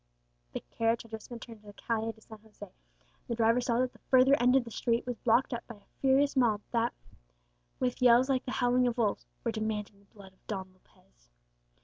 [0.53, 3.61] The carriage had just been turned into the Calle de San José, and the driver
[3.61, 6.61] saw that the further end of the street was blocked up by a furious mob
[6.71, 6.91] that,
[7.79, 11.29] with yells like the howling of wolves, were demanding the blood of Don Lopez.